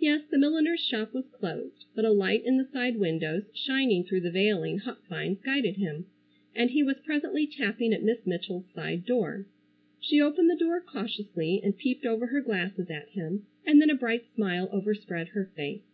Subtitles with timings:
[0.00, 4.22] Yes, the milliner's shop was closed, but a light in the side windows shining through
[4.22, 6.06] the veiling hop vines guided him,
[6.52, 9.46] and he was presently tapping at Miss Mitchell's side door.
[10.00, 13.94] She opened the door cautiously and peeped over her glasses at him, and then a
[13.94, 15.84] bright smile overspread her face.